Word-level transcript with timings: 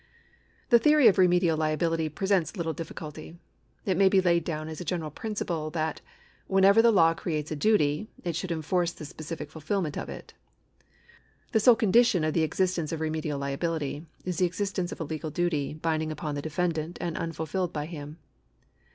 The 0.71 0.79
theory 0.79 1.05
of 1.07 1.19
remedial 1.19 1.55
liability 1.55 2.09
presents 2.09 2.57
little 2.57 2.73
difficulty. 2.73 3.37
It 3.85 3.97
may 3.97 4.09
be 4.09 4.19
laid 4.19 4.43
down 4.43 4.67
as 4.67 4.81
a 4.81 4.83
general 4.83 5.11
principle, 5.11 5.69
that, 5.69 6.01
whenever 6.47 6.81
the 6.81 6.89
law 6.91 7.13
creates 7.13 7.51
a 7.51 7.55
duty, 7.55 8.07
it 8.23 8.35
should 8.35 8.51
enforce 8.51 8.93
the 8.93 9.05
specific 9.05 9.51
fulfilment 9.51 9.99
of 9.99 10.09
it. 10.09 10.33
The 11.51 11.59
sole 11.59 11.75
condition 11.75 12.23
of 12.23 12.33
the 12.33 12.41
existence 12.41 12.91
of 12.91 12.99
remedial 12.99 13.37
liability 13.37 14.07
is 14.25 14.39
the 14.39 14.47
existence 14.47 14.91
of 14.91 14.99
a 14.99 15.03
legal 15.03 15.29
duty 15.29 15.75
binding 15.75 16.11
upon 16.11 16.33
the 16.33 16.41
defendant 16.41 16.97
and 16.99 17.15
unfulfilled 17.15 17.71
by 17.71 17.85
him. 17.85 18.17